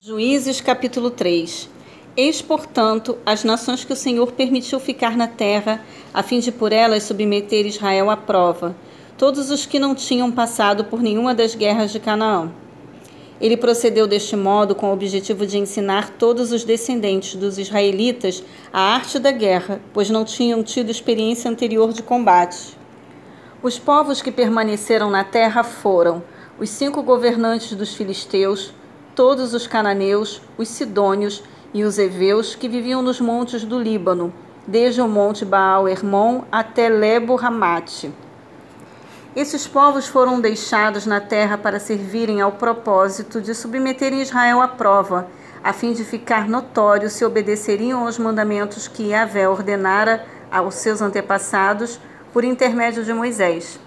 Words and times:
Juízes 0.00 0.60
capítulo 0.60 1.10
3 1.10 1.68
Eis, 2.16 2.40
portanto, 2.40 3.18
as 3.26 3.42
nações 3.42 3.84
que 3.84 3.92
o 3.92 3.96
Senhor 3.96 4.30
permitiu 4.30 4.78
ficar 4.78 5.16
na 5.16 5.26
terra, 5.26 5.84
a 6.14 6.22
fim 6.22 6.38
de 6.38 6.52
por 6.52 6.72
elas 6.72 7.02
submeter 7.02 7.66
Israel 7.66 8.08
à 8.08 8.16
prova, 8.16 8.76
todos 9.18 9.50
os 9.50 9.66
que 9.66 9.76
não 9.76 9.96
tinham 9.96 10.30
passado 10.30 10.84
por 10.84 11.02
nenhuma 11.02 11.34
das 11.34 11.56
guerras 11.56 11.90
de 11.90 11.98
Canaã. 11.98 12.48
Ele 13.40 13.56
procedeu 13.56 14.06
deste 14.06 14.36
modo 14.36 14.72
com 14.72 14.88
o 14.88 14.92
objetivo 14.92 15.44
de 15.44 15.58
ensinar 15.58 16.10
todos 16.10 16.52
os 16.52 16.62
descendentes 16.62 17.34
dos 17.34 17.58
israelitas 17.58 18.44
a 18.72 18.80
arte 18.80 19.18
da 19.18 19.32
guerra, 19.32 19.80
pois 19.92 20.08
não 20.08 20.24
tinham 20.24 20.62
tido 20.62 20.92
experiência 20.92 21.50
anterior 21.50 21.92
de 21.92 22.04
combate. 22.04 22.78
Os 23.60 23.80
povos 23.80 24.22
que 24.22 24.30
permaneceram 24.30 25.10
na 25.10 25.24
terra 25.24 25.64
foram 25.64 26.22
os 26.56 26.70
cinco 26.70 27.02
governantes 27.02 27.74
dos 27.74 27.94
filisteus, 27.94 28.72
todos 29.18 29.52
os 29.52 29.66
cananeus, 29.66 30.40
os 30.56 30.68
sidônios 30.68 31.42
e 31.74 31.82
os 31.82 31.98
heveus 31.98 32.54
que 32.54 32.68
viviam 32.68 33.02
nos 33.02 33.20
montes 33.20 33.64
do 33.64 33.76
Líbano, 33.76 34.32
desde 34.64 35.00
o 35.00 35.08
monte 35.08 35.44
Baal-Hermon 35.44 36.42
até 36.52 36.88
Lebo-Ramate. 36.88 38.12
Esses 39.34 39.66
povos 39.66 40.06
foram 40.06 40.40
deixados 40.40 41.04
na 41.04 41.20
terra 41.20 41.58
para 41.58 41.80
servirem 41.80 42.40
ao 42.40 42.52
propósito 42.52 43.40
de 43.40 43.56
submeterem 43.56 44.22
Israel 44.22 44.60
à 44.60 44.68
prova, 44.68 45.26
a 45.64 45.72
fim 45.72 45.92
de 45.92 46.04
ficar 46.04 46.48
notório 46.48 47.10
se 47.10 47.24
obedeceriam 47.24 48.06
aos 48.06 48.20
mandamentos 48.20 48.86
que 48.86 49.08
Yahvé 49.08 49.48
ordenara 49.48 50.24
aos 50.48 50.76
seus 50.76 51.02
antepassados 51.02 51.98
por 52.32 52.44
intermédio 52.44 53.04
de 53.04 53.12
Moisés. 53.12 53.80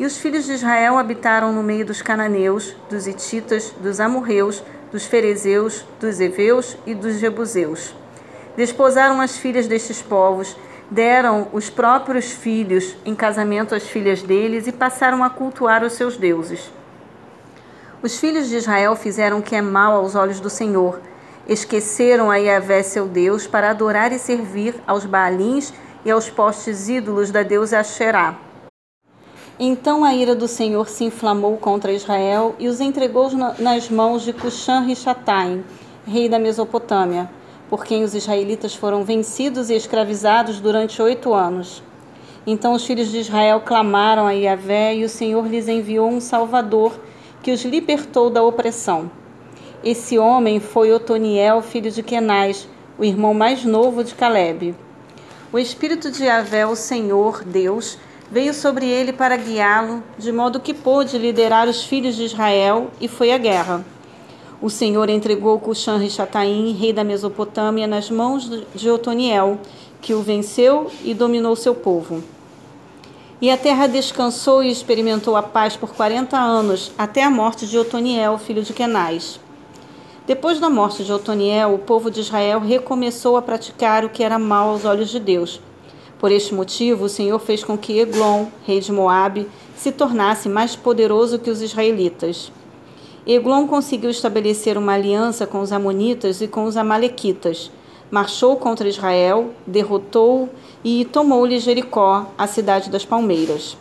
E 0.00 0.06
os 0.06 0.16
filhos 0.16 0.46
de 0.46 0.54
Israel 0.54 0.96
habitaram 0.96 1.52
no 1.52 1.62
meio 1.62 1.84
dos 1.84 2.00
cananeus, 2.00 2.74
dos 2.88 3.06
hititas, 3.06 3.70
dos 3.82 4.00
amorreus, 4.00 4.64
dos 4.90 5.04
ferezeus, 5.04 5.84
dos 6.00 6.18
heveus 6.18 6.74
e 6.86 6.94
dos 6.94 7.18
jebuseus. 7.18 7.94
Desposaram 8.56 9.20
as 9.20 9.36
filhas 9.36 9.66
destes 9.66 10.00
povos, 10.00 10.56
deram 10.90 11.48
os 11.52 11.68
próprios 11.68 12.32
filhos 12.32 12.96
em 13.04 13.14
casamento 13.14 13.74
às 13.74 13.82
filhas 13.82 14.22
deles 14.22 14.66
e 14.66 14.72
passaram 14.72 15.22
a 15.22 15.28
cultuar 15.28 15.84
os 15.84 15.92
seus 15.92 16.16
deuses. 16.16 16.72
Os 18.02 18.18
filhos 18.18 18.48
de 18.48 18.56
Israel 18.56 18.96
fizeram 18.96 19.40
o 19.40 19.42
que 19.42 19.54
é 19.54 19.60
mal 19.60 19.92
aos 19.92 20.14
olhos 20.14 20.40
do 20.40 20.48
Senhor. 20.48 20.98
Esqueceram 21.46 22.30
a 22.30 22.36
Yahvé, 22.36 22.82
seu 22.82 23.06
Deus, 23.06 23.46
para 23.46 23.68
adorar 23.68 24.12
e 24.12 24.18
servir 24.18 24.74
aos 24.86 25.04
Baalins 25.04 25.74
e 26.06 26.10
aos 26.10 26.30
postes 26.30 26.88
ídolos 26.88 27.30
da 27.30 27.42
deusa 27.42 27.80
Asherá. 27.80 28.48
Então 29.62 30.02
a 30.02 30.14
ira 30.14 30.34
do 30.34 30.48
Senhor 30.48 30.88
se 30.88 31.04
inflamou 31.04 31.58
contra 31.58 31.92
Israel 31.92 32.54
e 32.58 32.66
os 32.66 32.80
entregou 32.80 33.28
nas 33.58 33.90
mãos 33.90 34.22
de 34.22 34.32
Cushan-Rishathaim, 34.32 35.62
rei 36.06 36.30
da 36.30 36.38
Mesopotâmia, 36.38 37.28
por 37.68 37.84
quem 37.84 38.02
os 38.02 38.14
israelitas 38.14 38.74
foram 38.74 39.04
vencidos 39.04 39.68
e 39.68 39.74
escravizados 39.74 40.60
durante 40.60 41.02
oito 41.02 41.34
anos. 41.34 41.82
Então 42.46 42.72
os 42.72 42.86
filhos 42.86 43.10
de 43.10 43.18
Israel 43.18 43.60
clamaram 43.60 44.26
a 44.26 44.30
Yahvé 44.30 44.94
e 44.94 45.04
o 45.04 45.10
Senhor 45.10 45.46
lhes 45.46 45.68
enviou 45.68 46.08
um 46.08 46.22
Salvador 46.22 46.98
que 47.42 47.52
os 47.52 47.62
libertou 47.62 48.30
da 48.30 48.42
opressão. 48.42 49.10
Esse 49.84 50.18
homem 50.18 50.58
foi 50.58 50.90
Otoniel, 50.90 51.60
filho 51.60 51.90
de 51.90 52.02
Kenaz, 52.02 52.66
o 52.98 53.04
irmão 53.04 53.34
mais 53.34 53.62
novo 53.62 54.02
de 54.02 54.14
Caleb. 54.14 54.74
O 55.52 55.58
Espírito 55.58 56.10
de 56.10 56.24
Yahvé, 56.24 56.66
o 56.66 56.74
Senhor, 56.74 57.44
Deus, 57.44 57.98
veio 58.30 58.54
sobre 58.54 58.86
ele 58.86 59.12
para 59.12 59.36
guiá-lo, 59.36 60.02
de 60.16 60.30
modo 60.30 60.60
que 60.60 60.72
pôde 60.72 61.18
liderar 61.18 61.68
os 61.68 61.82
filhos 61.82 62.14
de 62.14 62.24
Israel 62.24 62.88
e 63.00 63.08
foi 63.08 63.32
à 63.32 63.38
guerra. 63.38 63.84
O 64.62 64.70
Senhor 64.70 65.08
entregou 65.08 65.58
Cushan-Rishathaim, 65.58 66.72
rei 66.72 66.92
da 66.92 67.02
Mesopotâmia, 67.02 67.86
nas 67.86 68.08
mãos 68.08 68.48
de 68.74 68.88
Otoniel, 68.88 69.58
que 70.00 70.14
o 70.14 70.22
venceu 70.22 70.90
e 71.02 71.12
dominou 71.12 71.56
seu 71.56 71.74
povo. 71.74 72.22
E 73.40 73.50
a 73.50 73.56
terra 73.56 73.86
descansou 73.86 74.62
e 74.62 74.70
experimentou 74.70 75.34
a 75.34 75.42
paz 75.42 75.76
por 75.76 75.94
quarenta 75.94 76.38
anos, 76.38 76.92
até 76.96 77.24
a 77.24 77.30
morte 77.30 77.66
de 77.66 77.78
Otoniel, 77.78 78.38
filho 78.38 78.62
de 78.62 78.72
Kenaz. 78.72 79.40
Depois 80.26 80.60
da 80.60 80.70
morte 80.70 81.02
de 81.02 81.12
Otoniel, 81.12 81.74
o 81.74 81.78
povo 81.78 82.10
de 82.10 82.20
Israel 82.20 82.60
recomeçou 82.60 83.36
a 83.36 83.42
praticar 83.42 84.04
o 84.04 84.10
que 84.10 84.22
era 84.22 84.38
mal 84.38 84.68
aos 84.68 84.84
olhos 84.84 85.08
de 85.08 85.18
Deus 85.18 85.60
por 86.20 86.30
este 86.30 86.54
motivo, 86.54 87.06
o 87.06 87.08
Senhor 87.08 87.38
fez 87.38 87.64
com 87.64 87.78
que 87.78 87.98
Eglon, 87.98 88.44
rei 88.66 88.78
de 88.78 88.92
Moabe, 88.92 89.48
se 89.74 89.90
tornasse 89.90 90.50
mais 90.50 90.76
poderoso 90.76 91.38
que 91.38 91.48
os 91.48 91.62
israelitas. 91.62 92.52
Eglon 93.26 93.66
conseguiu 93.66 94.10
estabelecer 94.10 94.76
uma 94.76 94.92
aliança 94.92 95.46
com 95.46 95.60
os 95.60 95.72
amonitas 95.72 96.42
e 96.42 96.46
com 96.46 96.64
os 96.64 96.76
amalequitas. 96.76 97.70
Marchou 98.10 98.56
contra 98.56 98.86
Israel, 98.86 99.50
derrotou 99.66 100.50
e 100.84 101.06
tomou-lhe 101.06 101.58
Jericó, 101.58 102.26
a 102.36 102.46
cidade 102.46 102.90
das 102.90 103.04
palmeiras. 103.04 103.78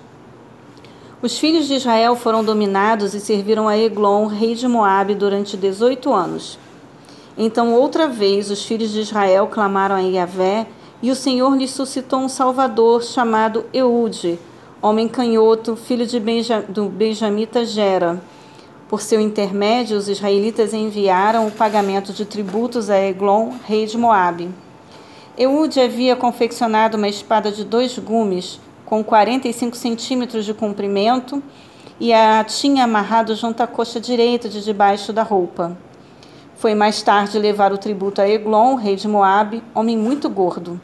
Os 1.21 1.37
filhos 1.37 1.67
de 1.67 1.73
Israel 1.73 2.15
foram 2.15 2.41
dominados 2.41 3.13
e 3.13 3.19
serviram 3.19 3.67
a 3.67 3.77
Eglon, 3.77 4.27
rei 4.27 4.55
de 4.55 4.65
Moabe, 4.65 5.13
durante 5.13 5.57
18 5.57 6.13
anos. 6.13 6.57
Então, 7.37 7.73
outra 7.73 8.07
vez, 8.07 8.49
os 8.49 8.63
filhos 8.63 8.91
de 8.91 9.01
Israel 9.01 9.47
clamaram 9.47 9.97
a 9.97 9.99
Yahvé 9.99 10.67
e 11.01 11.09
o 11.11 11.15
Senhor 11.15 11.55
lhe 11.55 11.67
suscitou 11.67 12.19
um 12.19 12.29
Salvador 12.29 13.03
chamado 13.03 13.65
Eude, 13.73 14.37
homem 14.81 15.07
canhoto, 15.07 15.75
filho 15.75 16.05
de 16.05 16.19
Benja, 16.19 16.61
do 16.67 16.85
benjamita 16.85 17.65
Gera. 17.65 18.21
Por 18.89 19.01
seu 19.01 19.21
intermédio, 19.21 19.97
os 19.97 20.09
israelitas 20.09 20.73
enviaram 20.73 21.47
o 21.47 21.51
pagamento 21.51 22.11
de 22.11 22.25
tributos 22.25 22.89
a 22.89 22.99
Eglon, 22.99 23.51
rei 23.65 23.85
de 23.85 23.97
Moabe. 23.97 24.49
Eude 25.37 25.79
havia 25.79 26.15
confeccionado 26.15 26.97
uma 26.97 27.07
espada 27.07 27.51
de 27.51 27.63
dois 27.63 27.97
gumes, 27.97 28.59
com 28.85 29.03
45 29.03 29.77
centímetros 29.77 30.43
de 30.43 30.53
comprimento, 30.53 31.41
e 31.97 32.11
a 32.11 32.43
tinha 32.43 32.83
amarrado 32.83 33.35
junto 33.35 33.61
à 33.61 33.67
coxa 33.67 34.01
direita 34.01 34.49
de 34.49 34.61
debaixo 34.63 35.13
da 35.13 35.23
roupa. 35.23 35.77
Foi 36.55 36.75
mais 36.75 37.01
tarde 37.01 37.39
levar 37.39 37.71
o 37.71 37.77
tributo 37.77 38.21
a 38.21 38.27
Eglon, 38.27 38.75
rei 38.75 38.97
de 38.97 39.07
Moabe, 39.07 39.63
homem 39.73 39.97
muito 39.97 40.29
gordo. 40.29 40.81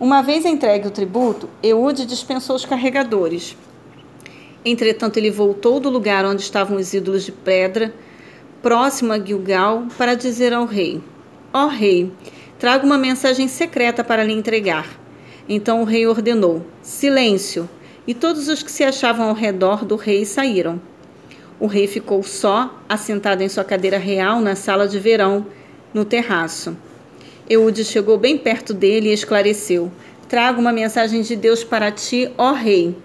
Uma 0.00 0.22
vez 0.22 0.46
entregue 0.46 0.88
o 0.88 0.90
tributo, 0.90 1.46
Eude 1.62 2.06
dispensou 2.06 2.56
os 2.56 2.64
carregadores. 2.64 3.54
Entretanto, 4.64 5.18
ele 5.18 5.30
voltou 5.30 5.78
do 5.78 5.90
lugar 5.90 6.24
onde 6.24 6.40
estavam 6.40 6.78
os 6.78 6.94
ídolos 6.94 7.22
de 7.22 7.32
pedra, 7.32 7.92
próximo 8.62 9.12
a 9.12 9.18
Gilgal, 9.18 9.88
para 9.98 10.14
dizer 10.14 10.54
ao 10.54 10.64
rei: 10.64 11.02
Ó 11.52 11.66
oh, 11.66 11.68
rei, 11.68 12.10
trago 12.58 12.86
uma 12.86 12.96
mensagem 12.96 13.46
secreta 13.46 14.02
para 14.02 14.24
lhe 14.24 14.32
entregar. 14.32 14.86
Então 15.46 15.82
o 15.82 15.84
rei 15.84 16.06
ordenou: 16.06 16.64
Silêncio! 16.80 17.68
E 18.06 18.14
todos 18.14 18.48
os 18.48 18.62
que 18.62 18.70
se 18.70 18.82
achavam 18.82 19.28
ao 19.28 19.34
redor 19.34 19.84
do 19.84 19.96
rei 19.96 20.24
saíram. 20.24 20.80
O 21.60 21.66
rei 21.66 21.86
ficou 21.86 22.22
só, 22.22 22.74
assentado 22.88 23.42
em 23.42 23.50
sua 23.50 23.64
cadeira 23.64 23.98
real 23.98 24.40
na 24.40 24.56
sala 24.56 24.88
de 24.88 24.98
verão, 24.98 25.44
no 25.92 26.06
terraço. 26.06 26.74
Eude 27.52 27.84
chegou 27.84 28.16
bem 28.16 28.38
perto 28.38 28.72
dele 28.72 29.08
e 29.08 29.12
esclareceu: 29.12 29.90
Trago 30.28 30.60
uma 30.60 30.72
mensagem 30.72 31.20
de 31.20 31.34
Deus 31.34 31.64
para 31.64 31.90
ti, 31.90 32.30
ó 32.38 32.52
rei. 32.52 32.96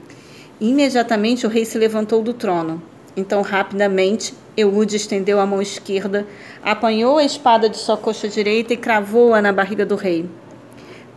Imediatamente 0.61 1.47
o 1.47 1.49
rei 1.49 1.65
se 1.65 1.79
levantou 1.79 2.21
do 2.21 2.31
trono. 2.31 2.79
Então, 3.17 3.41
rapidamente, 3.41 4.35
Eude 4.55 4.97
estendeu 4.97 5.39
a 5.39 5.47
mão 5.47 5.63
esquerda, 5.63 6.27
apanhou 6.61 7.17
a 7.17 7.23
espada 7.23 7.67
de 7.67 7.77
sua 7.77 7.97
coxa 7.97 8.27
direita 8.27 8.71
e 8.71 8.77
cravou-a 8.77 9.41
na 9.41 9.51
barriga 9.51 9.83
do 9.83 9.95
rei. 9.95 10.29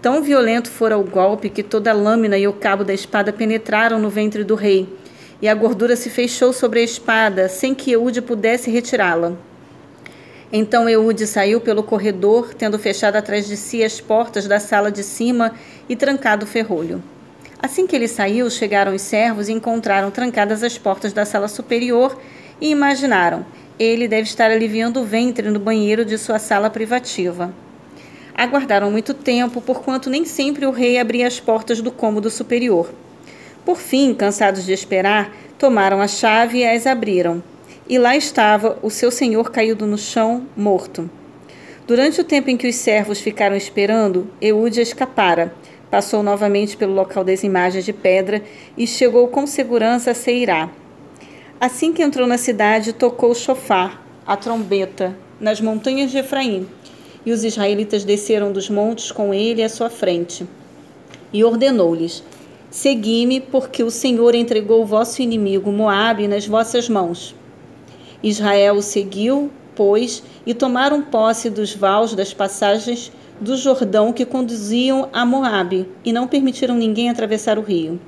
Tão 0.01 0.23
violento 0.23 0.71
fora 0.71 0.97
o 0.97 1.05
golpe 1.05 1.51
que 1.51 1.63
toda 1.63 1.91
a 1.91 1.95
lâmina 1.95 2.39
e 2.39 2.49
o 2.49 2.53
cabo 2.55 2.83
da 2.83 2.95
espada 2.95 3.31
penetraram 3.31 3.99
no 3.99 4.09
ventre 4.09 4.43
do 4.43 4.55
rei, 4.55 4.89
e 5.43 5.49
a 5.49 5.55
gordura 5.55 5.97
se 5.97 6.09
fechou 6.09 6.51
sobre 6.55 6.81
a 6.81 6.85
espada, 6.85 7.47
sem 7.47 7.75
que 7.75 7.93
Eude 7.93 8.23
pudesse 8.23 8.71
retirá-la. 8.71 9.37
Então 10.53 10.89
Eude 10.89 11.27
saiu 11.27 11.61
pelo 11.61 11.83
corredor, 11.83 12.55
tendo 12.55 12.79
fechado 12.79 13.17
atrás 13.17 13.47
de 13.47 13.57
si 13.57 13.85
as 13.85 14.01
portas 14.01 14.47
da 14.47 14.59
sala 14.59 14.91
de 14.91 15.03
cima 15.03 15.53
e 15.89 15.95
trancado 15.95 16.47
o 16.47 16.49
ferrolho. 16.49 17.03
Assim 17.61 17.87
que 17.87 17.95
ele 17.95 18.09
saiu, 18.09 18.49
chegaram 18.49 18.95
os 18.95 19.03
servos 19.03 19.49
e 19.49 19.53
encontraram 19.53 20.11
trancadas 20.11 20.63
as 20.63 20.79
portas 20.79 21.13
da 21.13 21.27
sala 21.27 21.49
superior 21.49 22.19
e 22.61 22.71
imaginaram: 22.71 23.45
ele 23.79 24.09
deve 24.09 24.23
estar 24.23 24.51
aliviando 24.51 25.01
o 25.01 25.05
ventre 25.05 25.51
no 25.51 25.61
banheiro 25.61 26.03
de 26.03 26.17
sua 26.17 26.39
sala 26.39 26.71
privativa. 26.71 27.53
Aguardaram 28.35 28.91
muito 28.91 29.13
tempo, 29.13 29.61
porquanto 29.61 30.09
nem 30.09 30.25
sempre 30.25 30.65
o 30.65 30.71
rei 30.71 30.99
abria 30.99 31.27
as 31.27 31.39
portas 31.39 31.83
do 31.83 31.91
cômodo 31.91 32.31
superior. 32.31 32.91
Por 33.67 33.77
fim, 33.77 34.15
cansados 34.15 34.65
de 34.65 34.73
esperar, 34.73 35.31
tomaram 35.59 36.01
a 36.01 36.09
chave 36.09 36.59
e 36.59 36.67
as 36.67 36.87
abriram 36.87 37.43
e 37.89 37.99
lá 37.99 38.17
estava 38.17 38.79
o 38.83 38.91
seu 38.91 39.11
senhor 39.11 39.51
caído 39.51 39.87
no 39.87 39.97
chão, 39.97 40.47
morto. 40.57 41.09
Durante 41.87 42.21
o 42.21 42.25
tempo 42.25 42.51
em 42.51 42.57
que 42.57 42.69
os 42.69 42.75
servos 42.75 43.19
ficaram 43.19 43.57
esperando, 43.57 44.29
Eude 44.43 44.83
escapara, 44.83 45.55
passou 45.91 46.23
novamente 46.23 46.77
pelo 46.77 46.93
local 46.93 47.25
das 47.25 47.43
imagens 47.43 47.85
de 47.85 47.95
pedra 47.95 48.43
e 48.77 48.87
chegou 48.87 49.29
com 49.29 49.47
segurança 49.47 50.11
a 50.11 50.15
Seirá. 50.15 50.71
Assim 51.59 51.93
que 51.93 52.03
entrou 52.03 52.27
na 52.27 52.37
cidade, 52.37 52.93
tocou 52.93 53.31
o 53.31 53.35
chofar, 53.35 54.05
a 54.27 54.37
trombeta, 54.37 55.17
nas 55.41 55.61
montanhas 55.61 56.11
de 56.11 56.19
Efraim. 56.19 56.69
E 57.25 57.33
os 57.33 57.43
israelitas 57.43 58.05
desceram 58.05 58.53
dos 58.53 58.69
montes 58.69 59.11
com 59.11 59.33
ele 59.33 59.63
à 59.63 59.69
sua 59.69 59.89
frente. 59.89 60.47
E 61.33 61.43
ordenou-lhes: 61.43 62.23
Segui-me, 62.71 63.41
porque 63.41 63.83
o 63.83 63.91
Senhor 63.91 64.35
entregou 64.35 64.83
o 64.83 64.87
vosso 64.87 65.23
inimigo 65.23 65.73
Moabe 65.73 66.29
nas 66.29 66.47
vossas 66.47 66.89
mãos. 66.89 67.35
Israel 68.23 68.77
o 68.77 68.83
seguiu, 68.83 69.51
pois, 69.77 70.23
e 70.45 70.53
tomaram 70.53 71.03
posse 71.03 71.49
dos 71.49 71.75
vales 71.75 72.15
das 72.15 72.35
passagens 72.35 73.13
do 73.41 73.57
Jordão 73.57 74.13
que 74.13 74.25
conduziam 74.25 75.09
a 75.13 75.25
Moabe, 75.25 75.89
e 76.05 76.13
não 76.13 76.27
permitiram 76.27 76.75
ninguém 76.75 77.09
atravessar 77.09 77.59
o 77.59 77.63
rio. 77.63 78.01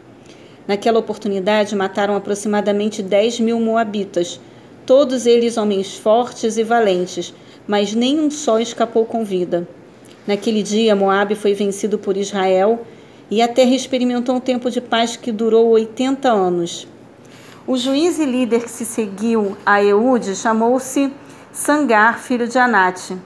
Naquela 0.67 0.99
oportunidade, 0.99 1.77
mataram 1.77 2.17
aproximadamente 2.17 3.03
dez 3.03 3.39
mil 3.39 3.61
moabitas, 3.61 4.41
todos 4.85 5.27
eles 5.27 5.57
homens 5.57 5.97
fortes 5.97 6.57
e 6.57 6.65
valentes, 6.65 7.33
mas 7.67 7.95
nenhum 7.95 8.31
só 8.31 8.59
escapou 8.59 9.05
com 9.05 9.25
vida. 9.25 9.69
Naquele 10.27 10.63
dia, 10.63 10.97
Moabe 10.97 11.35
foi 11.35 11.55
vencido 11.55 11.99
por 11.99 12.17
Israel, 12.17 12.85
e 13.31 13.41
a 13.41 13.47
terra 13.47 13.75
experimentou 13.75 14.35
um 14.35 14.41
tempo 14.41 14.69
de 14.71 14.81
paz 14.81 15.15
que 15.15 15.31
durou 15.31 15.69
oitenta 15.69 16.33
anos. 16.33 16.89
O 17.71 17.77
juiz 17.77 18.19
e 18.19 18.25
líder 18.25 18.65
que 18.65 18.69
se 18.69 18.85
seguiu 18.85 19.57
a 19.65 19.81
Eude 19.81 20.35
chamou-se 20.35 21.15
Sangar, 21.53 22.19
filho 22.19 22.49
de 22.49 22.59
Anate. 22.59 23.17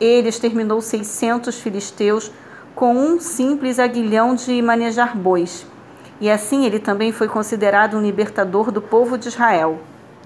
Ele 0.00 0.28
exterminou 0.28 0.80
600 0.80 1.58
filisteus 1.58 2.30
com 2.76 2.94
um 2.94 3.18
simples 3.18 3.80
aguilhão 3.80 4.36
de 4.36 4.62
manejar 4.62 5.16
bois. 5.16 5.66
E 6.20 6.30
assim 6.30 6.64
ele 6.64 6.78
também 6.78 7.10
foi 7.10 7.26
considerado 7.26 7.96
um 7.96 8.00
libertador 8.00 8.70
do 8.70 8.80
povo 8.80 9.18
de 9.18 9.26
Israel. 9.26 9.80